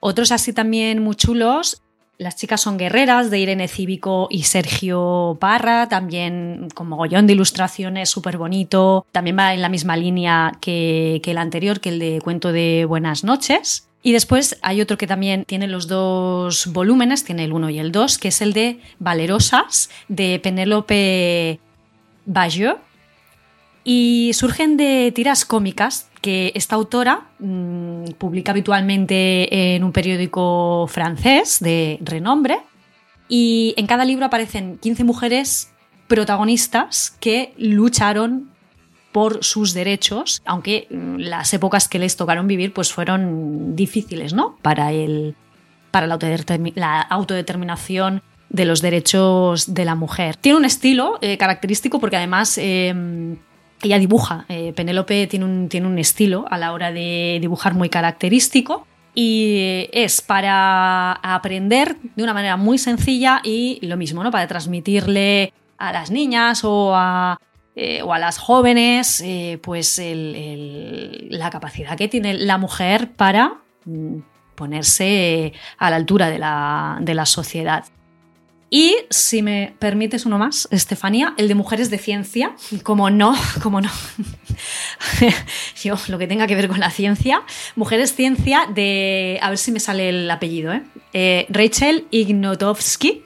[0.00, 1.80] Otros así también muy chulos.
[2.18, 8.10] Las chicas son guerreras de Irene Cívico y Sergio Parra, también con mogollón de ilustraciones,
[8.10, 9.06] súper bonito.
[9.12, 13.24] También va en la misma línea que, el anterior, que el de Cuento de Buenas
[13.24, 13.88] noches.
[14.04, 17.92] Y después hay otro que también tiene los dos volúmenes, tiene el 1 y el
[17.92, 21.60] 2, que es el de Valerosas, de Penélope
[22.26, 22.78] Bayeux.
[23.84, 31.58] Y surgen de tiras cómicas que esta autora mmm, publica habitualmente en un periódico francés
[31.60, 32.58] de renombre
[33.28, 35.72] y en cada libro aparecen 15 mujeres
[36.08, 38.50] protagonistas que lucharon
[39.12, 44.56] por sus derechos, aunque mm, las épocas que les tocaron vivir pues fueron difíciles, ¿no?
[44.62, 45.36] Para el
[45.90, 46.18] para la,
[46.74, 50.36] la autodeterminación de los derechos de la mujer.
[50.36, 53.36] Tiene un estilo eh, característico porque además eh,
[53.82, 54.44] ella dibuja.
[54.48, 59.88] Eh, Penélope tiene un, tiene un estilo a la hora de dibujar muy característico y
[59.92, 64.30] es para aprender de una manera muy sencilla y lo mismo, ¿no?
[64.30, 67.38] Para transmitirle a las niñas o a,
[67.76, 74.18] eh, o a las jóvenes eh, pues la capacidad que tiene la mujer para mm,
[74.54, 77.84] ponerse a la altura de la, de la sociedad.
[78.74, 83.82] Y si me permites uno más, Estefanía, el de mujeres de ciencia, como no, como
[83.82, 83.90] no.
[85.82, 87.42] Yo, lo que tenga que ver con la ciencia.
[87.76, 89.38] Mujeres ciencia de.
[89.42, 90.82] A ver si me sale el apellido, ¿eh?
[91.12, 93.22] eh Rachel Ignotovsky.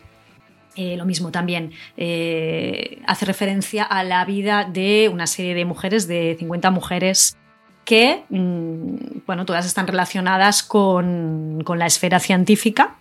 [0.75, 6.09] Eh, lo mismo también eh, hace referencia a la vida de una serie de mujeres,
[6.09, 7.37] de 50 mujeres
[7.85, 12.97] que, mmm, bueno, todas están relacionadas con, con la esfera científica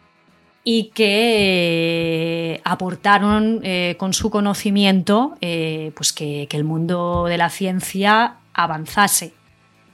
[0.67, 7.49] y que eh, aportaron eh, con su conocimiento eh, pues que, el mundo de la
[7.49, 9.31] ciencia avanzase.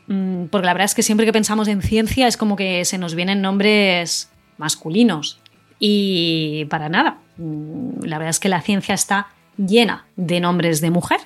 [0.08, 2.98] Mm, porque la verdad es que siempre que pensamos en ciencia es como que se
[2.98, 5.42] nos vienen nombres masculinos.
[5.78, 7.18] Y para nada.
[7.36, 11.20] Mm, la verdad es que la ciencia está llena de nombres de mujer.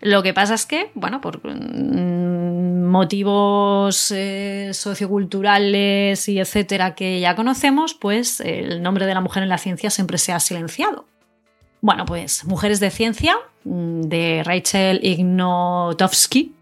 [0.00, 2.17] Lo que pasa es que, bueno, por mm,
[2.88, 9.48] motivos eh, socioculturales y etcétera que ya conocemos, pues el nombre de la mujer en
[9.48, 11.06] la ciencia siempre se ha silenciado.
[11.80, 16.52] Bueno, pues Mujeres de Ciencia, mm, de Rachel Ignotowski,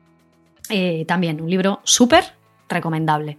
[0.68, 2.24] eh, también un libro súper
[2.68, 3.38] recomendable.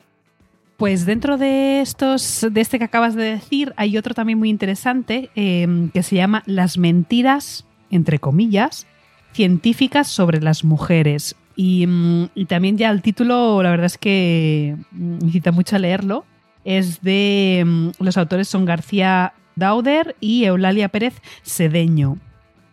[0.78, 5.30] Pues dentro de estos, de este que acabas de decir, hay otro también muy interesante
[5.36, 8.86] eh, que se llama Las mentiras, entre comillas,
[9.34, 11.36] científicas sobre las mujeres.
[11.58, 15.80] Y, mm, y, también ya el título, la verdad es que mm, incita mucho a
[15.80, 16.24] leerlo.
[16.64, 17.64] Es de.
[17.66, 22.18] Mm, los autores son García Dauder y Eulalia Pérez Cedeño.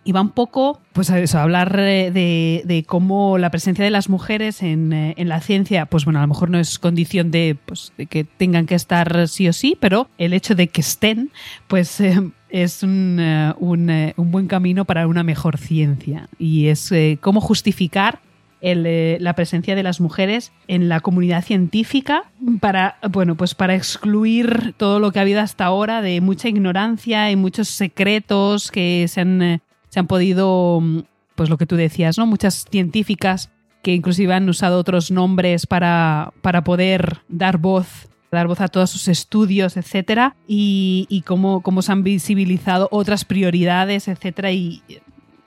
[0.06, 3.90] y va un poco pues a eso, a hablar de, de, cómo la presencia de
[3.90, 7.30] las mujeres en, eh, en, la ciencia, pues bueno, a lo mejor no es condición
[7.30, 10.82] de, pues, de que tengan que estar sí o sí, pero el hecho de que
[10.82, 11.30] estén,
[11.68, 12.20] pues eh,
[12.50, 16.28] es eh, un, un, buen camino para una mejor ciencia.
[16.38, 18.20] Y es cómo justificar
[18.64, 22.24] el, la presencia de las mujeres en la comunidad científica
[22.60, 27.30] para, bueno, pues para excluir todo lo que ha habido hasta ahora de mucha ignorancia
[27.30, 29.60] y muchos secretos que se han
[29.94, 31.02] se han podido, mm,
[31.36, 32.26] pues lo que tú decías, ¿no?
[32.26, 38.60] Muchas científicas que inclusive han usado otros nombres para, para poder dar voz dar voz
[38.60, 44.50] a todos sus estudios, etcétera, y, y cómo, cómo, se han visibilizado otras prioridades, etcétera,
[44.50, 44.82] y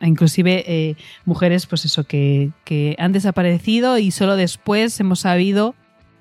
[0.02, 0.95] inclusive eh,
[1.26, 5.76] mujeres, pues eso, que, que, han desaparecido y solo después hemos sabido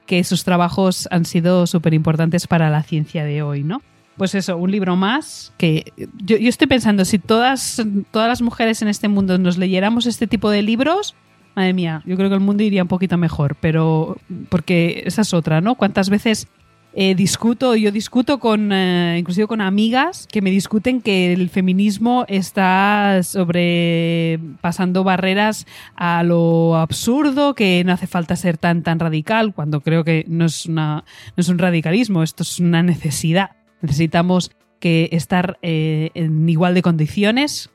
[0.07, 3.83] que sus trabajos han sido súper importantes para la ciencia de hoy, ¿no?
[4.17, 8.89] pues eso, un libro más que yo, estoy pensando, si todas, todas las mujeres en
[8.89, 11.15] este mundo nos leyéramos este tipo de libros,
[11.55, 14.17] madre mía, yo creo que el mundo iría un poquito mejor, pero
[14.49, 15.75] porque esa es otra, ¿no?
[15.75, 16.49] ¿Cuántas veces
[16.99, 22.25] eh, discuto, yo discuto con, eh, inclusive con amigas que me discuten que el feminismo
[22.27, 29.83] está sobrepasando barreras a lo absurdo, que no hace falta ser tan, tan radical, cuando
[29.83, 31.05] creo que no es, una,
[31.37, 33.51] no es un radicalismo, esto es una necesidad.
[33.83, 37.69] Necesitamos que estar eh, en igual de condiciones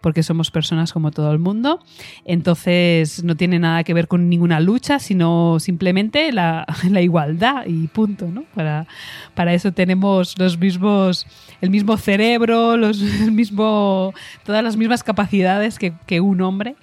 [0.00, 1.80] porque somos personas como todo el mundo.
[2.24, 6.66] Entonces no tiene nada que ver con ninguna lucha, sino simplemente la,
[7.00, 8.44] igualdad y punto, ¿no?
[8.54, 8.86] Para,
[9.34, 11.26] para eso tenemos los mismos,
[11.60, 14.12] el mismo cerebro, los, el mismo,
[14.44, 16.74] todas las mismas capacidades que, un hombre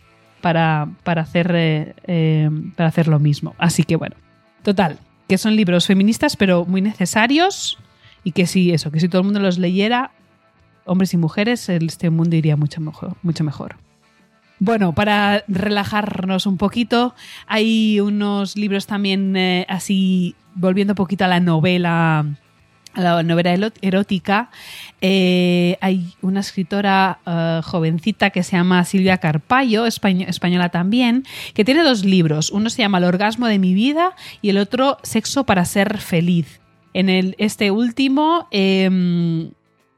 [0.42, 3.54] para, para, hacer, eh, eh, para hacer lo mismo.
[3.58, 4.16] Así que bueno,
[4.64, 7.78] total, que son libros feministas pero muy necesarios
[8.24, 10.12] y que si eso, que si todo el mundo los leyera,
[10.86, 13.16] hombres y mujeres, este mundo iría mucho mejor.
[13.24, 13.76] Mucho mejor.
[14.60, 17.14] Bueno, para relajarnos un poquito,
[17.46, 22.26] hay unos libros también eh, así, volviendo un poquito a la novela,
[22.94, 24.50] a la novela erótica.
[25.02, 31.84] Eh, hay una escritora eh, jovencita que se llama Silvia Carpallo, española también, que tiene
[31.84, 32.50] dos libros.
[32.50, 36.62] Uno se llama El orgasmo de mi vida y el otro Sexo para ser feliz.
[36.94, 38.48] En el, este último,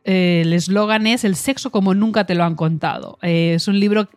[0.08, 3.20] em, el eslogan es El sexo como nunca te lo han contado.
[3.22, 4.10] Eh, es un libro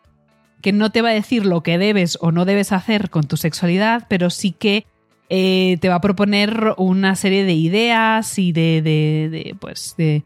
[0.62, 3.36] que no te va a decir lo que debes o no debes hacer con tu
[3.36, 4.86] sexualidad, pero sí que
[5.28, 10.24] eh, te va a proponer una serie de ideas y de, de, pues, de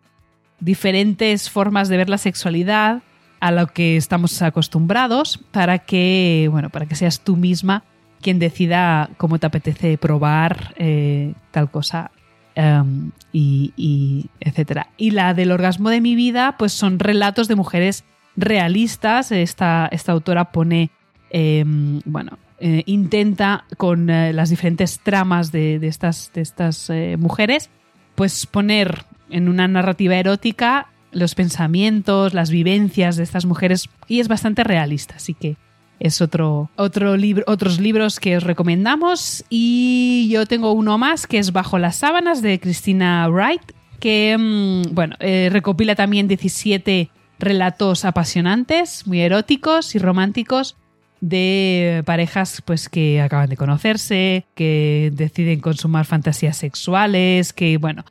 [0.61, 3.03] diferentes formas de ver la sexualidad
[3.41, 7.85] a lo que estamos acostumbrados para que, bueno, para que seas tú misma
[8.23, 12.11] quien decida cómo te apetece probar eh, tal cosa
[12.57, 14.88] Em, y, etcétera.
[14.96, 18.05] Y la del orgasmo de mi vida, pues son relatos de mujeres
[18.36, 19.32] realistas.
[19.32, 20.90] Esta, esta autora pone,
[21.30, 27.70] em, bueno, eh, intenta con eh, las diferentes tramas de, estas, de estas eh, mujeres,
[28.14, 34.28] pues poner en una narrativa erótica los pensamientos, las vivencias de estas mujeres y es
[34.28, 35.57] bastante realista, así que
[36.01, 39.45] es otro, otro libro, otros libros que os recomendamos.
[39.49, 43.62] Y yo tengo uno más que es Bajo las sábanas de Christina Wright,
[44.01, 50.76] que mm, bueno, eh, recopila también 17 relatos apasionantes, muy eróticos y románticos
[51.20, 58.05] de parejas pues que acaban de conocerse, que deciden consumar fantasías sexuales, que bueno,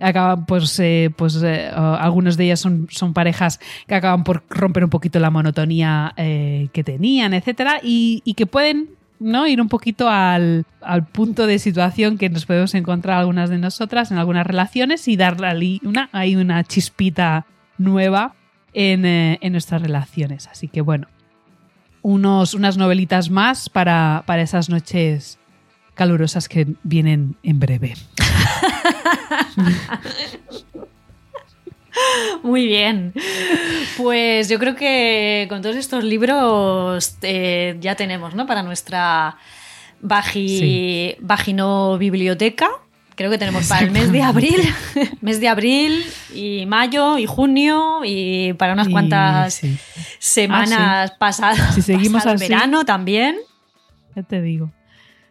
[0.00, 4.84] acaban pues, eh, pues eh, algunos de ellas son, son, parejas que acaban por romper
[4.84, 9.46] un poquito la monotonía eh, que tenían, etcétera, y, que pueden ¿no?
[9.46, 10.64] ir un poquito al,
[11.12, 15.80] punto de situación que nos podemos encontrar algunas de nosotras en algunas relaciones y darle
[15.82, 17.46] una, hay una chispita
[17.78, 18.34] nueva
[18.72, 20.46] en, en, nuestras relaciones.
[20.48, 21.08] Así que bueno,
[22.02, 25.38] unos, unas novelitas más para, para esas noches
[25.94, 27.94] calurosas que vienen en breve.
[32.42, 33.12] Muy bien.
[33.96, 38.46] Pues yo creo que con todos estos libros eh, ya tenemos, ¿no?
[38.46, 39.36] Para nuestra
[40.00, 42.68] vagino biblioteca.
[43.14, 44.60] Creo que tenemos para el mes de abril,
[45.22, 49.62] mes de abril y mayo y junio y para unas cuantas
[50.18, 51.74] semanas ah, pasadas.
[51.74, 53.36] Si seguimos pasado verano también.
[54.14, 54.70] Ya te digo.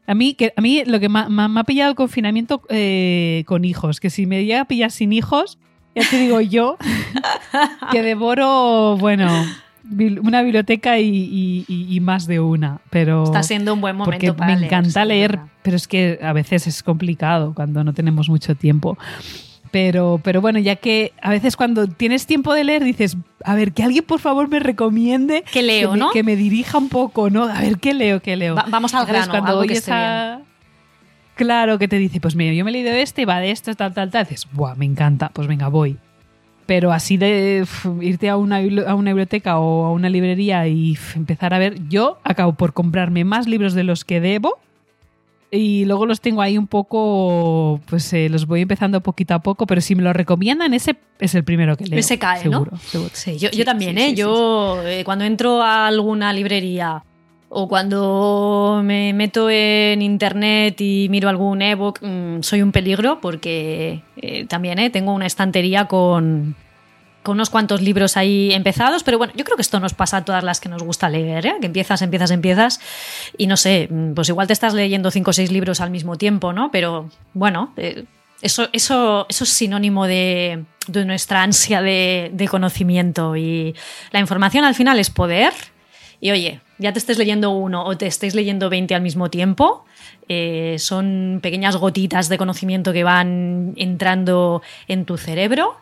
[0.08, 4.00] A mí, que, a mí lo que me, ha pillado el confinamiento eh, con hijos,
[4.00, 5.58] que si me llega a pillar sin hijos,
[5.96, 6.78] ya te digo yo,
[7.92, 9.30] que devoro, bueno,
[10.24, 12.82] una biblioteca y, más de una.
[12.90, 16.68] Pero Está siendo un buen momento porque me encanta leer, pero es que a veces
[16.68, 18.98] es complicado cuando no tenemos mucho tiempo.
[19.76, 23.74] Pero, pero bueno, ya que a veces cuando tienes tiempo de leer dices, a ver,
[23.74, 25.44] que alguien por favor me recomiende.
[25.52, 26.12] Que leo, me, ¿no?
[26.12, 27.44] Que me dirija un poco, ¿no?
[27.44, 28.22] A ver, ¿qué leo?
[28.22, 28.56] ¿Qué leo?
[28.56, 30.40] Va- vamos al grano, cuando algo que esté a-
[31.36, 33.94] Claro, que te dice, pues mira, yo me he leído este, va de esto, tal,
[33.94, 34.24] tal, tal.
[34.24, 35.98] Dices, buah, me encanta, pues venga, voy.
[36.66, 37.68] Pero así de
[38.00, 42.18] irte a una, a una biblioteca o a una librería y empezar a ver, yo
[42.24, 44.58] acabo por comprarme más libros de los que debo
[45.56, 49.66] y luego los tengo ahí un poco, pues eh, los voy empezando poquito a poco,
[49.66, 52.00] pero si me lo recomiendan, ese es el primero que leo.
[52.00, 52.78] Ese cae, seguro, ¿no?
[52.78, 53.12] seguro.
[53.14, 54.10] Sí, yo, yo también, sí, ¿eh?
[54.10, 57.04] sí, yo eh, cuando entro a alguna librería
[57.50, 64.02] o cuando me meto en internet y miro algún ebook, mm, soy un peligro porque
[64.18, 64.90] eh, también ¿eh?
[64.90, 66.56] tengo una estantería con,
[67.26, 70.26] con unos cuantos libros ahí empezados, pero bueno, yo creo que esto nos pasa a
[70.26, 71.56] todas las que nos gusta leer, ¿eh?
[71.60, 72.80] que empiezas, empiezas, empiezas
[73.36, 76.18] y no sé, mm, pues igual te estás leyendo cinco o seis libros al mismo
[76.18, 76.70] tiempo, ¿no?
[76.72, 78.06] Pero bueno, eh,
[78.42, 83.76] eso, eso, eso es sinónimo de, de nuestra ansia de, de conocimiento y
[84.12, 85.52] la información al final es poder.
[86.22, 89.86] Y oye, ya te estés leyendo uno o te estés leyendo 20 al mismo tiempo,
[90.28, 95.76] eh, son pequeñas gotitas de conocimiento que van entrando en tu cerebro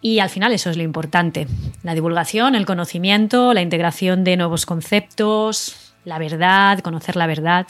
[0.00, 1.46] y al final eso es lo importante.
[1.82, 7.66] La divulgación, el conocimiento, la integración de nuevos conceptos, la verdad, conocer la verdad.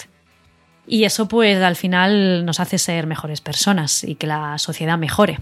[0.87, 5.39] Y eso pues al final nos hace ser mejores personas y que la sociedad mejore.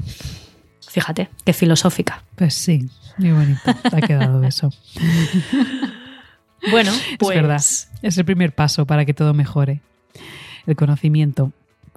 [0.89, 2.22] Fíjate, qué filosófica.
[2.37, 4.70] Pues sí, muy bonito, te ha quedado eso.
[6.70, 7.62] Bueno, pues es verdad,
[8.02, 9.80] es el primer paso para que todo mejore.
[10.66, 11.52] El conocimiento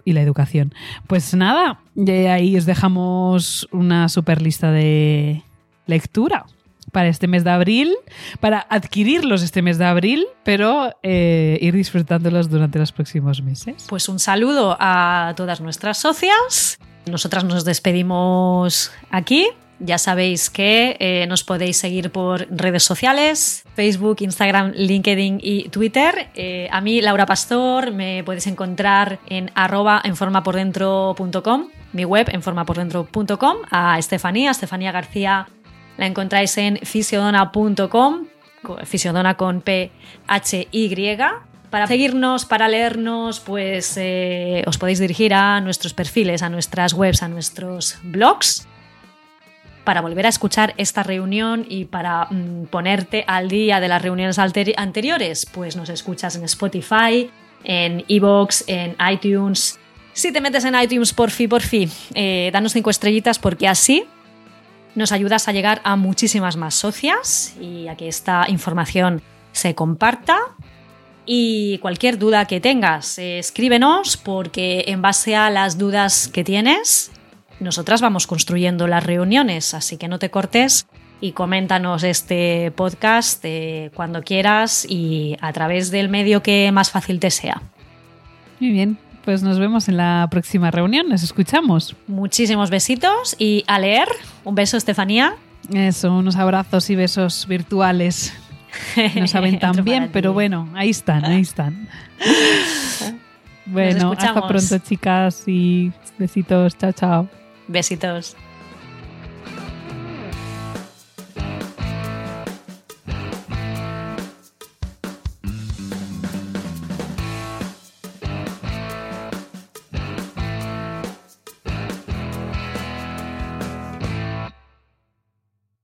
[0.05, 0.73] y la educación.
[1.07, 5.43] Pues nada, de ahí os dejamos una super lista de
[5.85, 6.45] lectura
[6.91, 7.95] para este mes de abril,
[8.39, 13.85] para adquirirlos este mes de abril, pero eh, ir disfrutándolos durante los próximos meses.
[13.87, 16.79] Pues un saludo a todas nuestras socias.
[17.05, 19.47] Nosotras nos despedimos aquí.
[19.79, 26.27] Ya sabéis que eh, nos podéis seguir por redes sociales, Facebook, Instagram, LinkedIn y Twitter.
[26.35, 33.57] Eh, a mí, Laura Pastor, me podéis encontrar en arroba enformapordentro.com, mi web enformapordentro.com.
[33.71, 35.47] A Estefanía, Estefanía García,
[35.97, 38.25] la encontráis en fisiodona.com,
[38.83, 41.17] fisiodona con P-H-Y.
[41.69, 47.23] Para seguirnos, para leernos, pues eh, os podéis dirigir a nuestros perfiles, a nuestras webs,
[47.23, 48.68] a nuestros blogs
[49.89, 54.37] para volver a escuchar esta reunión y para mm, ponerte al día de las reuniones
[54.37, 57.27] anteriores, pues nos escuchas en Spotify,
[57.63, 59.79] en Evox, en iTunes.
[60.13, 64.05] Si te metes en iTunes, por fin, por fin, eh, danos cinco estrellitas porque así
[64.93, 69.23] nos ayudas a llegar a muchísimas más socias y a que esta información
[69.53, 70.37] se comparta.
[71.25, 77.09] Y cualquier duda que tengas, eh, escríbenos porque en base a las dudas que tienes,
[77.59, 80.87] nosotras vamos construyendo las reuniones, así que no te cortes
[81.21, 87.19] y coméntanos este podcast eh, cuando quieras y a través del medio que más fácil
[87.19, 87.61] te sea.
[88.59, 91.95] Muy bien, pues nos vemos en la próxima reunión, nos escuchamos.
[92.07, 94.07] Muchísimos besitos y a leer.
[94.43, 95.35] Un beso, Estefanía.
[95.73, 98.33] Eso, unos abrazos y besos virtuales.
[99.15, 101.87] No saben tan bien, pero bueno, ahí están, ahí están.
[103.71, 106.75] Bueno, hasta pronto, chicas, y besitos.
[106.75, 107.38] Chao, chao.
[107.69, 108.35] Besitos.